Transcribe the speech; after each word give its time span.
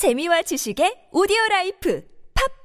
재미와 0.00 0.40
지식의 0.40 1.08
오디오 1.12 1.36
라이프 1.50 2.02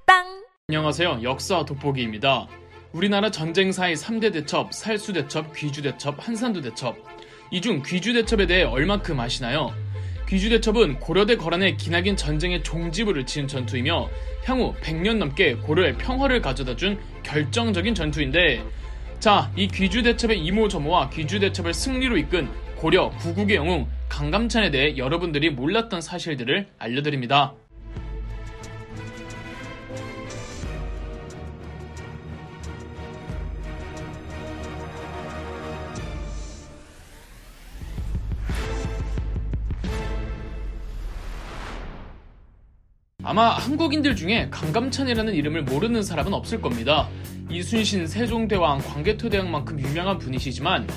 팟빵 0.06 0.46
안녕하세요. 0.70 1.20
역사 1.24 1.66
돋보기입니다. 1.66 2.48
우리나라 2.94 3.30
전쟁사의 3.30 3.98
3대 3.98 4.32
대첩, 4.32 4.74
살수대첩, 4.74 5.54
귀주대첩, 5.54 6.16
한산도대첩. 6.26 6.96
이 7.52 7.60
중 7.60 7.84
귀주대첩에 7.86 8.48
대해 8.48 8.64
얼마큼 8.64 9.20
아시나요? 9.20 9.74
귀주대첩은 10.30 11.02
고려 11.02 11.25
대 11.25 11.36
거란의 11.36 11.76
기나긴 11.76 12.16
전쟁의 12.16 12.64
종지부를 12.64 13.26
찍는 13.26 13.50
전투이며 13.50 14.10
향후 14.46 14.74
100년 14.76 15.18
넘게 15.18 15.56
고려의 15.56 15.98
평화를 15.98 16.42
가져다 16.42 16.78
준 16.78 16.98
결정적인 17.24 17.96
전투인데 17.96 18.64
자, 19.20 19.52
이 19.58 19.68
귀주대첩의 19.68 20.40
이모저모와 20.40 21.10
귀주대첩을 21.10 21.74
승리로 21.74 22.16
이끈 22.18 22.48
고려 22.78 23.10
구국의 23.10 23.58
영웅 23.58 23.90
강감찬에 24.10 24.72
대해 24.72 24.98
여러분들이 24.98 25.50
몰랐던 25.50 26.02
사실들을 26.02 26.68
알려드립니다. 26.78 27.54
아마 43.26 43.50
한국인들 43.50 44.16
중에 44.16 44.50
강감찬이라는 44.52 45.34
이름을 45.34 45.64
모르는 45.64 46.04
사람은 46.04 46.32
없을 46.36 46.62
겁니다. 46.62 47.10
이순신 47.50 48.06
세종대왕, 48.06 48.80
광개토대왕만큼 48.80 49.80
유명한 49.80 50.20
분이시지만 50.20 50.88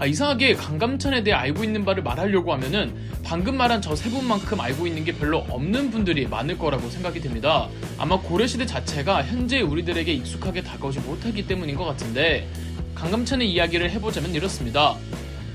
아, 0.00 0.06
이상하게 0.06 0.54
강감찬에 0.54 1.22
대해 1.22 1.36
알고 1.36 1.62
있는 1.62 1.84
바를 1.84 2.02
말하려고 2.02 2.52
하면은 2.54 2.92
방금 3.24 3.56
말한 3.56 3.80
저 3.82 3.94
세 3.94 4.10
분만큼 4.10 4.60
알고 4.60 4.88
있는 4.88 5.04
게 5.04 5.12
별로 5.12 5.38
없는 5.48 5.92
분들이 5.92 6.26
많을 6.26 6.58
거라고 6.58 6.90
생각이 6.90 7.20
됩니다. 7.20 7.68
아마 7.98 8.18
고려시대 8.18 8.66
자체가 8.66 9.22
현재 9.24 9.60
우리들에게 9.60 10.12
익숙하게 10.12 10.62
다가오지 10.62 11.00
못하기 11.00 11.46
때문인 11.46 11.76
것 11.76 11.84
같은데 11.84 12.48
강감찬의 12.96 13.48
이야기를 13.48 13.90
해보자면 13.92 14.34
이렇습니다. 14.34 14.96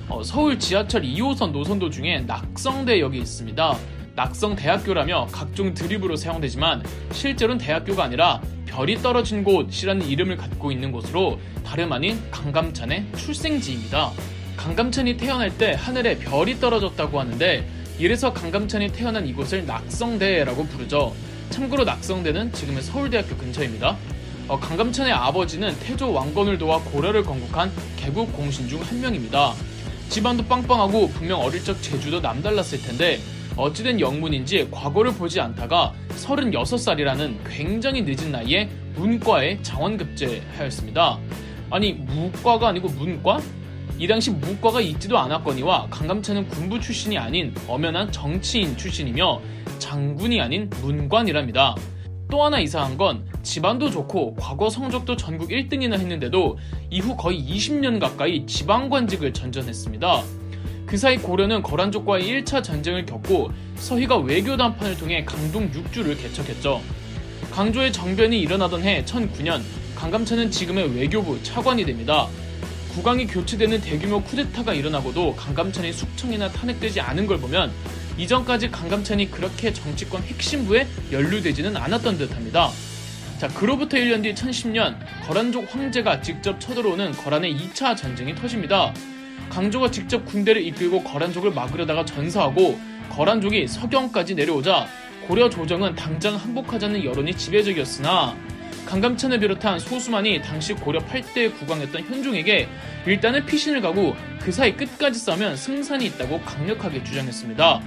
어, 0.08 0.24
서울 0.24 0.58
지하철 0.58 1.02
2호선 1.02 1.52
노선 1.52 1.78
도 1.78 1.90
중에 1.90 2.22
낙성대역이 2.22 3.18
있습니다. 3.18 3.78
낙성 4.22 4.56
대학교라며 4.56 5.30
각종 5.32 5.74
드립으로 5.74 6.16
사용되지만 6.16 6.84
실제로는 7.12 7.58
대학교가 7.58 8.04
아니라 8.04 8.40
별이 8.68 8.98
떨어진 8.98 9.44
곳이라는 9.44 10.08
이름을 10.08 10.38
갖고 10.38 10.72
있는 10.72 10.92
곳으로 10.92 11.40
다름 11.66 11.92
아닌 11.92 12.22
강감찬의 12.30 13.08
출생지입니다. 13.18 14.12
강감찬이 14.58 15.18
태어날 15.18 15.58
때 15.58 15.76
하늘에 15.76 16.20
별이 16.20 16.60
떨어졌다고 16.60 17.20
하는데 17.20 17.68
이래서 17.98 18.32
강감찬이 18.32 18.92
태어난 18.92 19.26
이곳을 19.26 19.66
낙성대라고 19.66 20.68
부르죠. 20.68 21.16
참고로 21.50 21.84
낙성대는 21.84 22.54
지금의 22.54 22.84
서울대학교 22.84 23.36
근처입니다. 23.38 23.98
어, 24.48 24.60
강감찬의 24.60 25.12
아버지는 25.14 25.74
태조 25.80 26.14
왕건을 26.14 26.60
도와 26.60 26.80
고려를 26.84 27.24
건국한 27.24 27.72
개국 27.98 28.32
공신 28.34 28.70
중 28.70 28.84
한 28.84 29.02
명입니다. 29.02 29.56
집안도 30.10 30.46
빵빵하고 30.46 31.10
분명 31.10 31.40
어릴 31.40 31.64
적 31.64 31.82
제주도 31.82 32.20
남달랐을 32.20 32.84
텐데 32.84 33.20
어찌된 33.56 34.00
영문인지 34.00 34.70
과거를 34.72 35.14
보지 35.14 35.40
않다가 35.40 35.94
36살이라는 36.10 37.38
굉장히 37.48 38.02
늦은 38.02 38.32
나이에 38.32 38.70
문과에 38.96 39.62
자원급제하였습니다. 39.62 41.20
아니 41.70 41.94
무과가 41.94 42.70
아니고 42.70 42.90
문과? 42.90 43.40
이 43.98 44.08
당시 44.08 44.32
무과가 44.32 44.82
있지도 44.82 45.18
않았거니와 45.20 45.88
강감찬은 45.90 46.48
군부 46.48 46.80
출신이 46.80 47.18
아닌 47.18 47.54
엄연한 47.68 48.12
정치인 48.12 48.76
출신이며 48.76 49.42
장군이 49.78 50.42
아닌 50.42 50.70
문관이랍니다. 50.82 51.76
또 52.30 52.44
하나 52.44 52.60
이상한 52.60 52.98
건 52.98 53.26
집안도 53.44 53.92
좋고 53.92 54.36
과거 54.36 54.70
성적도 54.70 55.16
전국 55.16 55.50
1등이나 55.50 56.00
했는데도 56.00 56.58
이후 56.90 57.16
거의 57.16 57.44
20년 57.44 58.00
가까이 58.00 58.46
지방관직을 58.46 59.34
전전했습니다. 59.34 60.41
그 60.92 60.98
사이 60.98 61.16
고려는 61.18 61.62
거란족과의 61.62 62.44
1차 62.44 62.62
전쟁을 62.62 63.06
겪고 63.06 63.50
서희가 63.78 64.18
외교 64.18 64.58
담판을 64.58 64.98
통해 64.98 65.24
강동 65.24 65.72
6주를 65.72 66.22
개척했죠. 66.22 66.82
강조의 67.50 67.94
정변이 67.94 68.42
일어나던 68.42 68.84
해 68.84 69.06
1009년 69.06 69.62
강감찬은 69.96 70.52
지금의 70.52 70.94
외교부 70.94 71.42
차관이 71.44 71.86
됩니다. 71.86 72.28
국왕이 72.94 73.28
교체되는 73.28 73.80
대규모 73.80 74.22
쿠데타가 74.22 74.74
일어나고도 74.74 75.38
강감찬이 75.38 75.94
숙청이나 75.94 76.50
탄핵되지 76.50 77.00
않은 77.00 77.26
걸 77.26 77.40
보면 77.40 77.72
이전까지 78.18 78.70
강감찬이 78.72 79.32
그렇게 79.32 79.72
정치권 79.72 80.24
핵심부에 80.24 80.86
연루되지는 81.10 81.78
않았던 81.78 82.18
듯합니다. 82.18 82.70
자, 83.40 83.48
그로부터 83.48 83.96
1년 83.96 84.24
뒤 84.24 84.36
1010년 84.36 84.98
거란족 85.26 85.74
황제가 85.74 86.20
직접 86.20 86.60
쳐들어오는 86.60 87.14
거란의 87.14 87.56
2차 87.56 87.96
전쟁이 87.96 88.36
터집니다. 88.36 88.94
강조가 89.50 89.92
직접 89.92 90.26
군대를 90.26 90.66
이끌고 90.66 91.04
거란족을 91.04 91.52
막으려다가 91.52 92.06
전사하고 92.06 92.80
거란족이 93.10 93.68
서경까지 93.68 94.36
내려오자 94.36 94.88
고려 95.28 95.50
조정은 95.50 95.96
당장 95.96 96.36
항복하자는 96.36 97.04
여론이 97.04 97.36
지배적이었으나 97.36 98.36
강감찬을 98.86 99.40
비롯한 99.40 99.80
소수만이 99.80 100.42
당시 100.42 100.74
고려 100.74 101.00
8대 101.00 101.58
국왕이었던 101.60 102.04
현종에게 102.04 102.68
일단은 103.06 103.46
피신을 103.46 103.82
가고 103.82 104.16
그 104.40 104.52
사이 104.52 104.76
끝까지 104.76 105.20
싸우면 105.20 105.56
승산이 105.56 106.06
있다고 106.08 106.42
강력하게 106.42 107.04
주장했습니다. 107.04 107.82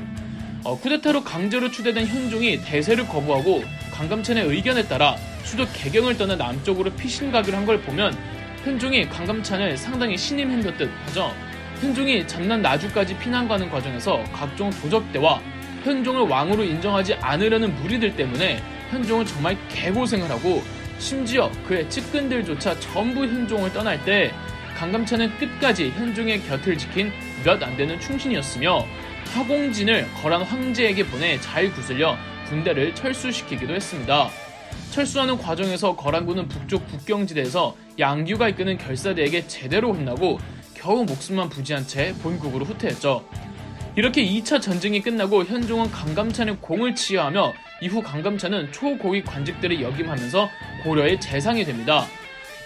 어, 0.64 0.78
쿠데타로 0.78 1.24
강제로 1.24 1.70
추대된 1.70 2.06
현종이 2.06 2.62
대세를 2.62 3.06
거부하고 3.08 3.64
강감찬의 3.92 4.46
의견에 4.46 4.86
따라 4.86 5.16
수도 5.42 5.66
개경을 5.72 6.16
떠나 6.16 6.36
남쪽으로 6.36 6.92
피신 6.92 7.30
가기로 7.32 7.56
한 7.56 7.66
걸 7.66 7.80
보면 7.80 8.16
현종이 8.64 9.06
강감찬을 9.08 9.76
상당히 9.76 10.16
신임한 10.16 10.62
듯 10.62 10.90
하죠. 11.06 11.34
현종이 11.80 12.26
전남 12.26 12.62
나주까지 12.62 13.16
피난 13.18 13.46
가는 13.46 13.68
과정에서 13.68 14.24
각종 14.32 14.70
도적대와 14.70 15.42
현종을 15.82 16.22
왕으로 16.22 16.64
인정하지 16.64 17.14
않으려는 17.14 17.74
무리들 17.76 18.16
때문에 18.16 18.62
현종은 18.90 19.26
정말 19.26 19.56
개고생을 19.68 20.30
하고 20.30 20.62
심지어 20.98 21.50
그의 21.66 21.90
측근들조차 21.90 22.78
전부 22.80 23.26
현종을 23.26 23.70
떠날 23.72 24.02
때 24.04 24.32
강감찬은 24.76 25.36
끝까지 25.38 25.90
현종의 25.90 26.42
곁을 26.44 26.78
지킨 26.78 27.12
몇 27.44 27.62
안 27.62 27.76
되는 27.76 28.00
충신이었으며 28.00 28.86
화공진을 29.34 30.08
거란 30.22 30.42
황제에게 30.42 31.06
보내 31.06 31.38
잘 31.40 31.70
구슬려 31.70 32.16
군대를 32.48 32.94
철수시키기도 32.94 33.74
했습니다. 33.74 34.30
철수하는 34.90 35.38
과정에서 35.38 35.96
거란군은 35.96 36.48
북쪽 36.48 36.86
국경지대에서 36.88 37.76
양규가 37.98 38.48
이끄는 38.50 38.78
결사대에게 38.78 39.46
제대로 39.46 39.92
혼나고 39.92 40.38
겨우 40.74 41.04
목숨만 41.04 41.48
부지한 41.48 41.86
채 41.86 42.14
본국으로 42.22 42.64
후퇴했죠. 42.64 43.24
이렇게 43.96 44.24
2차 44.24 44.60
전쟁이 44.60 45.00
끝나고 45.00 45.44
현종은 45.44 45.90
강감찬의 45.90 46.58
공을 46.60 46.94
치하하며 46.94 47.52
이후 47.80 48.02
강감찬은 48.02 48.72
초고위 48.72 49.22
관직들을 49.22 49.80
역임하면서 49.80 50.50
고려의 50.82 51.20
재상이 51.20 51.64
됩니다. 51.64 52.06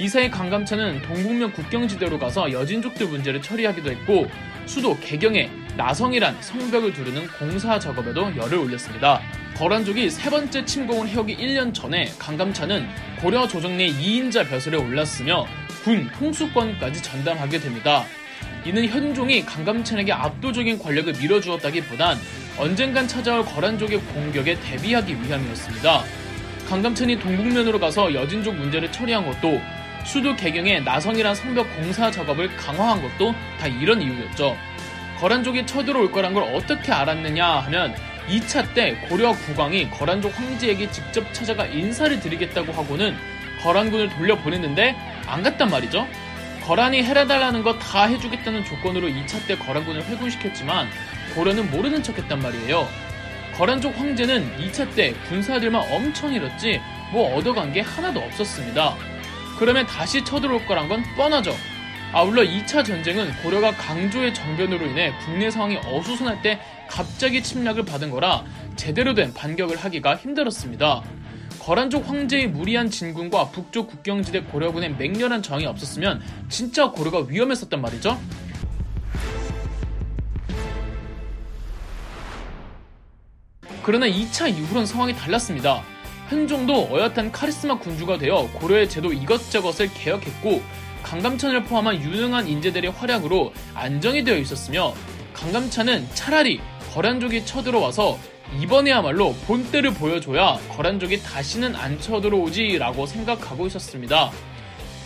이사의 0.00 0.30
강감찬은 0.30 1.02
동북면 1.02 1.52
국경지대로 1.52 2.18
가서 2.18 2.50
여진족들 2.52 3.08
문제를 3.08 3.42
처리하기도 3.42 3.90
했고 3.90 4.26
수도 4.64 4.96
개경에 5.00 5.50
나성이란 5.76 6.40
성벽을 6.40 6.92
두르는 6.92 7.26
공사 7.38 7.78
작업에도 7.78 8.34
열을 8.36 8.58
올렸습니다. 8.58 9.20
거란족이 9.56 10.10
세 10.10 10.30
번째 10.30 10.64
침공을 10.64 11.08
해오기 11.08 11.36
1년 11.36 11.74
전에 11.74 12.12
강감찬은 12.18 12.86
고려 13.20 13.48
조정 13.48 13.76
내 13.76 13.88
2인자 13.88 14.48
벼슬에 14.48 14.76
올랐으며 14.76 15.46
군 15.82 16.08
통수권까지 16.18 17.02
전담하게 17.02 17.58
됩니다. 17.58 18.04
이는 18.64 18.86
현종이 18.86 19.44
강감찬에게 19.44 20.12
압도적인 20.12 20.78
권력을 20.78 21.12
밀어주었다기보단 21.14 22.18
언젠간 22.58 23.08
찾아올 23.08 23.44
거란족의 23.44 23.98
공격에 23.98 24.58
대비하기 24.60 25.22
위함이었습니다. 25.22 26.04
강감찬이 26.68 27.18
동북면으로 27.18 27.80
가서 27.80 28.12
여진족 28.12 28.54
문제를 28.54 28.92
처리한 28.92 29.24
것도 29.26 29.60
수도 30.04 30.36
개경에 30.36 30.80
나성이란 30.80 31.34
성벽 31.34 31.66
공사 31.76 32.10
작업을 32.10 32.54
강화한 32.56 33.02
것도 33.02 33.34
다 33.58 33.66
이런 33.66 34.00
이유였죠. 34.02 34.56
거란족이 35.18 35.66
쳐들어올 35.66 36.12
거란 36.12 36.32
걸 36.32 36.44
어떻게 36.54 36.92
알았느냐 36.92 37.44
하면 37.44 37.94
2차 38.28 38.74
때 38.74 38.94
고려 39.08 39.32
국왕이 39.32 39.90
거란족 39.90 40.38
황제에게 40.38 40.90
직접 40.90 41.32
찾아가 41.32 41.66
인사를 41.66 42.20
드리겠다고 42.20 42.72
하고는 42.72 43.16
거란군을 43.62 44.10
돌려보냈는데 44.10 44.94
안 45.26 45.42
갔단 45.42 45.70
말이죠. 45.70 46.06
거란이 46.64 47.02
해라달라는 47.02 47.62
거 47.62 47.78
다 47.78 48.04
해주겠다는 48.04 48.64
조건으로 48.64 49.08
2차 49.08 49.46
때 49.46 49.56
거란군을 49.56 50.04
회군시켰지만 50.04 50.88
고려는 51.34 51.70
모르는 51.70 52.02
척 52.02 52.18
했단 52.18 52.40
말이에요. 52.40 52.86
거란족 53.56 53.98
황제는 53.98 54.58
2차 54.58 54.94
때 54.94 55.14
군사들만 55.28 55.90
엄청 55.90 56.32
잃었지 56.32 56.80
뭐 57.12 57.34
얻어간 57.36 57.72
게 57.72 57.80
하나도 57.80 58.20
없었습니다. 58.20 58.94
그러면 59.58 59.86
다시 59.86 60.22
쳐들어올 60.24 60.66
거란 60.66 60.88
건 60.88 61.02
뻔하죠. 61.16 61.56
아울러 62.12 62.42
2차 62.42 62.84
전쟁은 62.84 63.32
고려가 63.42 63.72
강조의 63.72 64.32
정변으로 64.32 64.86
인해 64.86 65.12
국내 65.24 65.50
상황이 65.50 65.78
어수선할 65.84 66.40
때 66.42 66.58
갑자기 66.88 67.42
침략을 67.42 67.84
받은 67.84 68.10
거라 68.10 68.44
제대로 68.76 69.14
된 69.14 69.32
반격을 69.32 69.76
하기가 69.76 70.16
힘들었습니다. 70.16 71.02
거란족 71.60 72.08
황제의 72.08 72.48
무리한 72.48 72.88
진군과 72.88 73.50
북쪽 73.50 73.88
국경지대 73.88 74.44
고려군의 74.44 74.94
맹렬한 74.96 75.42
저항이 75.42 75.66
없었으면 75.66 76.22
진짜 76.48 76.90
고려가 76.90 77.20
위험했었단 77.28 77.80
말이죠. 77.80 78.18
그러나 83.82 84.06
2차 84.06 84.48
이후로는 84.50 84.86
상황이 84.86 85.14
달랐습니다. 85.14 85.82
현종도 86.28 86.88
어엿한 86.90 87.32
카리스마 87.32 87.78
군주가 87.78 88.18
되어 88.18 88.48
고려의 88.54 88.88
제도 88.88 89.12
이것저것을 89.12 89.90
개혁했고 89.94 90.62
강감찬을 91.02 91.64
포함한 91.64 92.02
유능한 92.02 92.48
인재들의 92.48 92.90
활약으로 92.90 93.54
안정이 93.74 94.24
되어 94.24 94.36
있었으며 94.36 94.94
강감찬은 95.32 96.08
차라리 96.14 96.60
거란족이 96.92 97.44
쳐들어와서 97.44 98.18
이번에야말로 98.60 99.34
본때를 99.46 99.92
보여줘야 99.92 100.58
거란족이 100.70 101.22
다시는 101.22 101.74
안 101.76 102.00
쳐들어오지라고 102.00 103.06
생각하고 103.06 103.66
있었습니다. 103.66 104.30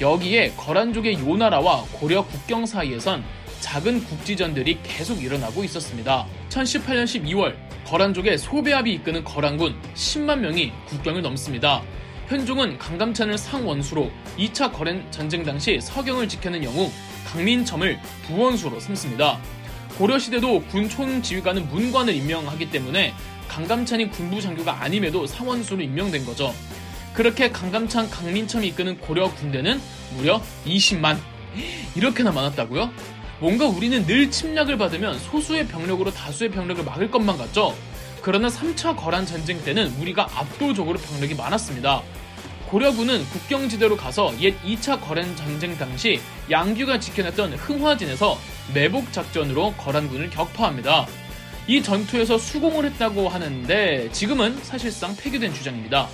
여기에 0.01 0.53
거란족의 0.57 1.19
요나라와 1.21 1.85
고려 1.93 2.25
국경 2.25 2.67
사이에선 2.67 3.25
작은 3.61 4.05
국지전들이 4.05 4.79
계속 4.83 5.23
일어나고 5.23 5.63
있었습니다. 5.65 6.27
1018년 6.49 7.05
12월 7.05 7.57
거란족의 7.87 8.39
소배합이 8.39 8.93
이끄는 8.95 9.25
거란군 9.25 9.81
10만 9.95 10.39
명이 10.39 10.73
국경을 10.87 11.23
넘습니다. 11.23 11.83
현종은 12.29 12.79
강감찬을 12.79 13.37
상원수로 13.37 14.11
2차 14.39 14.73
거란 14.73 15.05
전쟁 15.11 15.45
당시 15.45 15.79
서경을 15.81 16.29
지켜낸 16.29 16.65
영웅 16.65 16.91
강민첨을 17.27 17.99
부원수로 18.27 18.81
삼습니다. 18.81 19.39
고려시대도 19.99 20.65
군 20.71 20.89
총 20.89 21.23
지휘관은 21.23 21.69
문관을 21.69 22.15
임명하기 22.15 22.71
때문에 22.71 23.15
강감찬이 23.49 24.11
군부 24.11 24.41
장교가 24.41 24.83
아님에도 24.83 25.27
상원수로 25.27 25.83
임명된 25.83 26.25
거죠. 26.25 26.55
그렇게 27.15 27.51
강감찬, 27.51 28.09
강민첨이 28.11 28.67
이끄는 28.69 28.99
고려 28.99 29.31
군대는 29.35 29.81
무려 30.17 30.43
20만. 30.67 31.19
이렇게나 31.95 32.33
많았다고요? 32.33 32.91
뭔가 33.41 33.67
우리는 33.67 34.07
늘 34.07 34.31
침략을 34.31 34.79
받으면 34.79 35.19
소수의 35.19 35.67
병력으로 35.69 36.11
다수의 36.13 36.51
병력을 36.51 36.83
막을 36.85 37.11
것만 37.11 37.37
같죠? 37.37 37.77
그러나 38.23 38.49
3차 38.49 38.97
거란 38.97 39.27
전쟁 39.27 39.63
때는 39.63 39.93
우리가 40.01 40.29
압도적으로 40.35 40.99
병력이 40.99 41.35
많았습니다. 41.35 42.03
고려군은 42.73 43.23
국경지대로 43.27 43.99
가서 43.99 44.33
옛 44.41 44.59
2차 44.63 44.99
거란 44.99 45.37
전쟁 45.37 45.77
당시 45.77 46.23
양규가 46.51 47.01
지켜냈던 47.01 47.53
흥화진에서 47.53 48.39
매복 48.73 49.13
작전으로 49.13 49.75
거란군을 49.75 50.31
격파합니다. 50.31 51.07
이 51.67 51.83
전투에서 51.83 52.39
수공을 52.39 52.87
했다고 52.87 53.29
하는데 53.29 54.11
지금은 54.11 54.57
사실상 54.63 55.15
폐기된 55.15 55.53
주장입니다. 55.53 56.09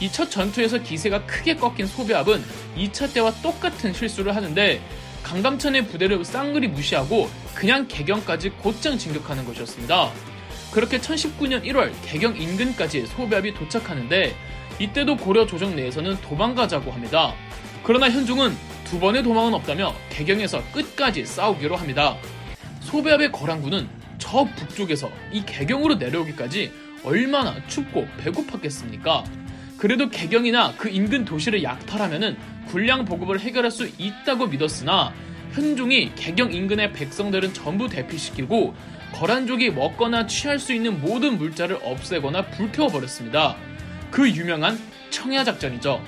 이 0.00 0.08
첫 0.10 0.30
전투에서 0.30 0.78
기세가 0.78 1.26
크게 1.26 1.56
꺾인 1.56 1.86
소배합은 1.86 2.42
2차 2.78 3.12
때와 3.12 3.30
똑같은 3.42 3.92
실수를 3.92 4.34
하는데 4.34 4.80
강감찬의 5.22 5.88
부대를 5.88 6.24
쌍그리 6.24 6.68
무시하고 6.68 7.28
그냥 7.54 7.86
개경까지 7.86 8.48
곧장 8.62 8.96
진격하는 8.96 9.44
것이었습니다. 9.44 10.10
그렇게 10.72 10.98
1019년 10.98 11.64
1월 11.64 11.92
개경 12.04 12.36
인근까지 12.36 13.06
소배합이 13.06 13.54
도착하는데 13.54 14.34
이때도 14.78 15.16
고려 15.16 15.46
조정 15.46 15.74
내에서는 15.74 16.20
도망가자고 16.20 16.92
합니다. 16.92 17.34
그러나 17.82 18.08
현종은 18.08 18.52
두 18.84 18.98
번의 19.00 19.22
도망은 19.22 19.52
없다며 19.54 19.94
개경에서 20.10 20.62
끝까지 20.72 21.26
싸우기로 21.26 21.76
합니다. 21.76 22.16
소배합의 22.80 23.32
거란군은 23.32 23.88
저 24.18 24.44
북쪽에서 24.44 25.10
이 25.32 25.44
개경으로 25.44 25.96
내려오기까지 25.96 26.72
얼마나 27.04 27.54
춥고 27.66 28.06
배고팠겠습니까? 28.20 29.24
그래도 29.78 30.08
개경이나 30.08 30.74
그 30.76 30.88
인근 30.88 31.24
도시를 31.24 31.62
약탈하면 31.62 32.36
군량 32.66 33.06
보급을 33.06 33.40
해결할 33.40 33.70
수 33.70 33.88
있다고 33.98 34.46
믿었으나 34.46 35.12
현종이 35.52 36.12
개경 36.14 36.52
인근의 36.52 36.92
백성들은 36.92 37.52
전부 37.54 37.88
대피시키고 37.88 38.74
거란족이 39.12 39.70
먹거나 39.70 40.26
취할 40.26 40.58
수 40.58 40.72
있는 40.72 41.00
모든 41.00 41.36
물자를 41.38 41.78
없애거나 41.82 42.46
불태워버렸습니다. 42.46 43.56
그 44.10 44.28
유명한 44.30 44.78
청야 45.10 45.42
작전이죠. 45.44 46.00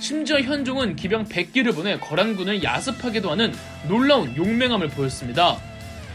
심지어 0.00 0.40
현종은 0.40 0.96
기병 0.96 1.24
100기를 1.26 1.74
보내 1.74 1.98
거란군을 1.98 2.62
야습하기도 2.62 3.30
하는 3.30 3.52
놀라운 3.88 4.34
용맹함을 4.36 4.88
보였습니다. 4.88 5.58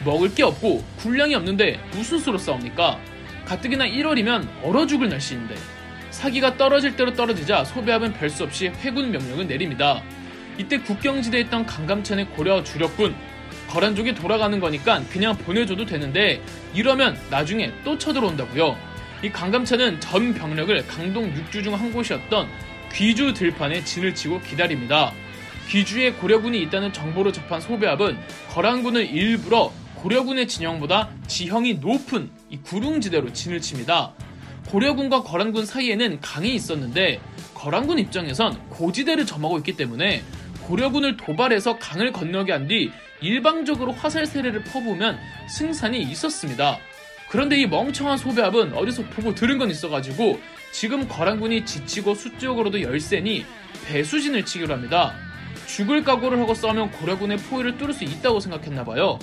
먹을 0.04 0.34
게 0.34 0.44
없고 0.44 0.84
군량이 0.98 1.36
없는데 1.36 1.80
무슨 1.94 2.18
수로 2.20 2.38
싸웁니까? 2.38 3.00
가뜩이나 3.46 3.86
1월이면 3.86 4.48
얼어 4.64 4.88
죽을 4.88 5.10
날씨인데 5.10 5.56
사기가 6.10 6.58
떨어질 6.58 6.96
대로 6.96 7.14
떨어지자 7.14 7.66
소배합은 7.66 8.14
별 8.14 8.30
수 8.30 8.44
없이 8.44 8.68
회군 8.68 9.12
명령을 9.12 9.48
내립니다. 9.48 10.02
이때 10.58 10.80
국경지대에 10.80 11.42
있던 11.42 11.66
강감찬의 11.66 12.30
고려 12.32 12.64
주력군 12.64 13.16
거란족이 13.70 14.14
돌아가는 14.14 14.60
거니까 14.60 15.02
그냥 15.12 15.36
보내줘도 15.38 15.86
되는데 15.86 16.42
이러면 16.74 17.18
나중에 17.30 17.72
또 17.84 17.98
쳐들어온다고요. 17.98 18.78
이 19.24 19.30
강감찬은 19.30 20.00
전 20.00 20.34
병력을 20.34 20.86
강동 20.88 21.26
육주 21.36 21.64
중 21.64 21.74
한 21.74 21.92
곳이었던 21.92 22.48
귀주 22.94 23.34
들판에 23.34 23.84
진을 23.84 24.14
치고 24.14 24.42
기다립니다. 24.42 25.12
귀주에 25.70 26.12
고려군이 26.12 26.62
있다는 26.64 26.94
정보로 26.94 27.32
접한 27.32 27.62
소배합은 27.62 28.18
거란군을 28.50 29.08
일부러 29.08 29.72
고려군의 29.96 30.48
진영보다 30.48 31.10
지형이 31.28 31.76
높은 31.76 32.30
이 32.50 32.58
구릉지대로 32.58 33.32
진을 33.34 33.62
칩니다. 33.62 34.12
고려군과 34.68 35.24
거란군 35.24 35.66
사이에는 35.66 36.20
강이 36.22 36.54
있었는데 36.54 37.22
거란군 37.54 37.98
입장에선 38.00 38.60
고지대를 38.70 39.26
점하고 39.26 39.58
있기 39.60 39.78
때문에 39.78 40.22
고려군을 40.68 41.18
도발해서 41.18 41.78
강을 41.78 42.12
건너게 42.12 42.52
한 42.52 42.68
뒤 42.68 42.92
일방적으로 43.22 43.92
화살 43.94 44.26
세례를 44.26 44.64
퍼부으면 44.64 45.18
승산이 45.50 46.02
있었습니다. 46.02 46.78
그런데 47.30 47.58
이 47.58 47.66
멍청한 47.66 48.18
소배합은 48.18 48.74
어디서 48.74 49.04
보고 49.04 49.34
들은 49.34 49.58
건 49.58 49.70
있어가지고 49.70 50.40
지금 50.72 51.08
거란군이 51.08 51.66
지치고 51.66 52.16
수적으로도 52.16 52.82
열세니 52.82 53.46
배수진을 53.88 54.46
치기로 54.46 54.74
합니다. 54.74 55.14
죽을 55.68 56.04
각오를 56.04 56.40
하고 56.40 56.54
싸우면 56.54 56.92
고려군의 56.92 57.38
포위를 57.38 57.78
뚫을 57.78 57.94
수 57.94 58.04
있다고 58.04 58.40
생각했나봐요. 58.40 59.20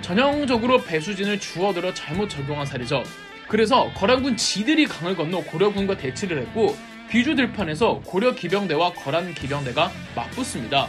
전형적으로 0.00 0.82
배수진을 0.82 1.38
주워들어 1.40 1.92
잘못 1.94 2.28
적용한 2.28 2.66
사례죠. 2.66 3.02
그래서 3.48 3.90
거란군 3.94 4.36
지들이 4.36 4.86
강을 4.86 5.16
건너 5.16 5.42
고려군과 5.42 5.96
대치를 5.98 6.40
했고 6.40 6.76
귀주 7.10 7.34
들판에서 7.36 8.00
고려 8.04 8.32
기병대와 8.34 8.94
거란 8.94 9.34
기병대가 9.34 9.90
맞붙습니다. 10.16 10.88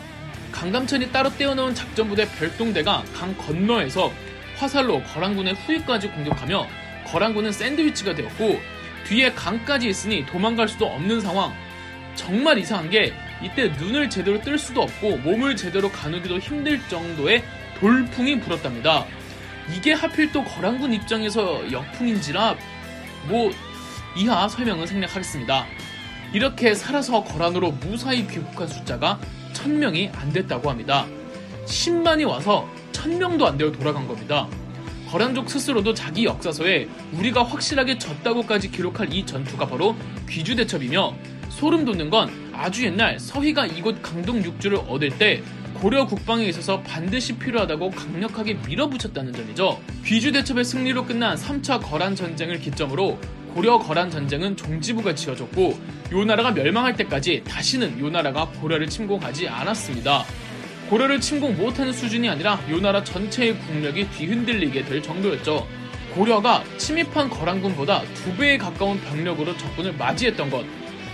강감천이 0.52 1.12
따로 1.12 1.30
떼어놓은 1.30 1.76
작전부대 1.76 2.30
별동대가 2.32 3.04
강 3.14 3.36
건너에서 3.36 4.12
화살로 4.58 5.04
거란군의 5.04 5.54
후위까지 5.54 6.10
공격하며 6.10 6.68
거란군은 7.08 7.52
샌드위치가 7.52 8.16
되었고 8.16 8.60
뒤에 9.06 9.34
강까지 9.34 9.88
있으니 9.88 10.26
도망갈 10.26 10.68
수도 10.68 10.88
없는 10.88 11.22
상황. 11.22 11.54
정말 12.16 12.58
이상한 12.58 12.90
게 12.90 13.14
이때 13.44 13.68
눈을 13.68 14.10
제대로 14.10 14.42
뜰 14.42 14.58
수도 14.58 14.82
없고 14.84 15.18
몸을 15.18 15.56
제대로 15.56 15.92
가누기도 15.92 16.40
힘들 16.40 16.80
정도의 16.88 17.44
돌풍이 17.80 18.40
불었답니다. 18.40 19.06
이게 19.76 19.94
하필 19.94 20.32
또 20.32 20.44
거란군 20.44 20.94
입장에서 20.94 21.70
역풍인지라 21.72 22.56
뭐 23.28 23.52
이하 24.16 24.48
설명은 24.48 24.88
생략하겠습니다. 24.88 25.66
이렇게 26.36 26.76
살아서 26.76 27.24
거란으로 27.24 27.72
무사히 27.72 28.28
귀국한 28.28 28.68
숫자가 28.68 29.22
1000명이 29.54 30.14
안 30.18 30.34
됐다고 30.34 30.70
합니다. 30.70 31.06
10만이 31.66 32.28
와서 32.28 32.68
1000명도 32.92 33.46
안 33.46 33.58
되어 33.58 33.72
돌아간 33.72 34.06
겁니다. 34.06 34.46
거란족 35.10 35.50
스스로도 35.50 35.94
자기 35.94 36.26
역사서에 36.26 36.90
우리가 37.14 37.46
확실하게 37.46 37.98
졌다고까지 38.00 38.70
기록할 38.70 39.14
이 39.14 39.26
전투가 39.26 39.66
바로 39.66 39.96
귀주대첩이며 40.30 41.16
소름 41.48 41.86
돋는 41.86 42.10
건 42.10 42.30
아주 42.52 42.84
옛날 42.84 43.18
서희가 43.18 43.68
이곳 43.68 44.02
강동 44.02 44.44
육주를 44.44 44.80
얻을 44.90 45.18
때 45.18 45.42
고려 45.76 46.06
국방에 46.06 46.44
있어서 46.48 46.82
반드시 46.82 47.38
필요하다고 47.38 47.92
강력하게 47.92 48.56
밀어붙였다는 48.68 49.32
점이죠. 49.32 49.80
귀주 50.04 50.34
대첩의 50.34 50.66
승리로 50.66 51.06
끝난 51.06 51.38
3차 51.38 51.82
거란 51.82 52.14
전쟁을 52.14 52.60
기점으로 52.60 53.20
고려 53.56 53.80
거란 53.80 54.12
전쟁은 54.12 54.58
종지부가 54.58 55.16
지어졌고 55.16 55.80
요 56.12 56.26
나라가 56.26 56.52
멸망할 56.52 56.98
때까지 56.98 57.42
다시는 57.48 57.98
요 58.02 58.10
나라가 58.10 58.50
고려를 58.50 58.90
침공하지 58.90 59.48
않았습니다. 59.48 60.26
고려를 60.90 61.22
침공 61.22 61.56
못하는 61.56 61.94
수준이 61.94 62.28
아니라 62.28 62.60
요 62.70 62.82
나라 62.82 63.02
전체의 63.02 63.58
국력이 63.60 64.10
뒤흔들리게 64.10 64.84
될 64.84 65.02
정도였죠. 65.02 65.66
고려가 66.14 66.66
침입한 66.76 67.30
거란군보다 67.30 68.04
두 68.14 68.36
배에 68.36 68.58
가까운 68.58 69.00
병력으로 69.00 69.56
적군을 69.56 69.94
맞이했던 69.94 70.50
것. 70.50 70.66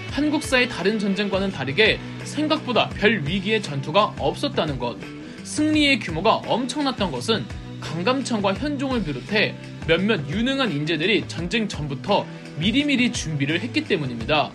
한국사의 0.09 0.67
다른 0.67 0.97
전쟁과는 0.97 1.51
다르게 1.51 1.99
생각보다 2.23 2.89
별 2.89 3.21
위기의 3.23 3.61
전투가 3.61 4.15
없었다는 4.17 4.79
것. 4.79 4.97
승리의 5.43 5.99
규모가 5.99 6.37
엄청났던 6.47 7.11
것은 7.11 7.45
강감천과 7.81 8.55
현종을 8.55 9.03
비롯해 9.03 9.55
몇몇 9.87 10.27
유능한 10.29 10.71
인재들이 10.71 11.27
전쟁 11.27 11.67
전부터 11.67 12.25
미리미리 12.57 13.11
준비를 13.11 13.61
했기 13.61 13.83
때문입니다. 13.83 14.51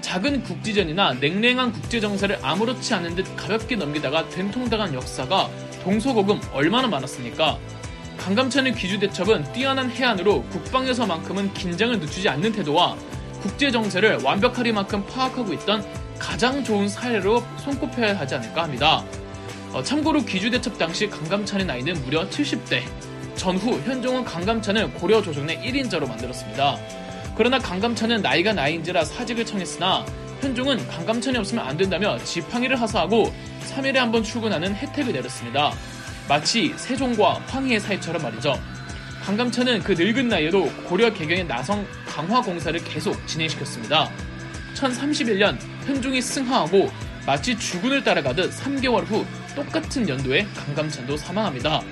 작은 0.00 0.42
국지전이나 0.42 1.14
냉랭한 1.14 1.72
국제정세를 1.72 2.38
아무렇지 2.42 2.92
않은 2.94 3.14
듯 3.14 3.36
가볍게 3.36 3.76
넘기다가 3.76 4.28
된통당한 4.28 4.94
역사가 4.94 5.48
동서고금 5.84 6.40
얼마나 6.52 6.88
많았습니까? 6.88 7.58
강감찬의 8.18 8.74
귀주대첩은 8.74 9.52
뛰어난 9.52 9.90
해안으로 9.90 10.42
국방에서만큼은 10.44 11.54
긴장을 11.54 11.98
늦추지 11.98 12.28
않는 12.28 12.52
태도와 12.52 12.96
국제정세를 13.42 14.22
완벽하리만큼 14.22 15.06
파악하고 15.06 15.52
있던 15.54 15.84
가장 16.18 16.62
좋은 16.62 16.88
사례로 16.88 17.42
손꼽혀야 17.58 18.18
하지 18.18 18.36
않을까 18.36 18.62
합니다. 18.62 19.04
어, 19.72 19.82
참고로 19.82 20.24
귀주대첩 20.24 20.78
당시 20.78 21.08
강감찬의 21.08 21.66
나이는 21.66 21.94
무려 22.04 22.28
70대. 22.28 22.82
전후 23.42 23.72
현종은 23.80 24.24
강감찬을 24.24 24.92
고려 24.92 25.20
조정의 25.20 25.58
1인자로 25.58 26.06
만들었습니다. 26.06 26.78
그러나 27.36 27.58
강감찬은 27.58 28.22
나이가 28.22 28.52
나이인지라 28.52 29.04
사직을 29.04 29.44
청했으나 29.44 30.06
현종은 30.40 30.86
강감찬이 30.86 31.36
없으면 31.38 31.66
안 31.66 31.76
된다며 31.76 32.16
지팡이를 32.18 32.80
하사하고 32.80 33.32
3일에 33.68 33.96
한 33.96 34.12
번 34.12 34.22
출근하는 34.22 34.76
혜택을 34.76 35.12
내렸습니다. 35.12 35.72
마치 36.28 36.72
세종과 36.76 37.40
황희의 37.48 37.80
사이처럼 37.80 38.22
말이죠. 38.22 38.56
강감찬은 39.24 39.82
그 39.82 39.94
늙은 39.98 40.28
나이에도 40.28 40.70
고려 40.84 41.12
개경의 41.12 41.44
나성 41.48 41.84
강화 42.06 42.40
공사를 42.40 42.78
계속 42.84 43.26
진행시켰습니다. 43.26 44.08
1031년 44.74 45.58
현종이 45.84 46.22
승하하고 46.22 46.92
마치 47.26 47.58
주군을 47.58 48.04
따라가듯 48.04 48.52
3개월 48.52 49.04
후 49.04 49.26
똑같은 49.56 50.08
연도에 50.08 50.46
강감찬도 50.54 51.16
사망합니다. 51.16 51.82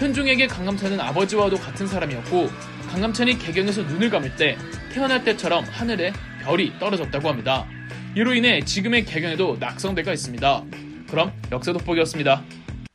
현종에게 0.00 0.46
강감찬은 0.46 0.98
아버지와도 0.98 1.58
같은 1.58 1.86
사람이었고 1.86 2.48
강감찬이 2.88 3.38
개경에서 3.38 3.82
눈을 3.82 4.08
감을 4.08 4.34
때 4.34 4.56
태어날 4.90 5.22
때처럼 5.22 5.62
하늘에 5.64 6.14
별이 6.42 6.72
떨어졌다고 6.78 7.28
합니다. 7.28 7.66
이로 8.16 8.32
인해 8.32 8.64
지금의 8.64 9.04
개경에도 9.04 9.58
낙성대가 9.60 10.14
있습니다. 10.14 10.64
그럼 11.10 11.32
역사 11.52 11.74
돋보기였습니다. 11.74 12.42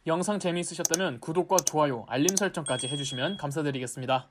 영상 0.07 0.39
재미있으셨다면 0.39 1.19
구독과 1.19 1.57
좋아요, 1.57 2.07
알림 2.09 2.35
설정까지 2.35 2.88
해주시면 2.88 3.38
감사드리겠습니다. 3.38 4.27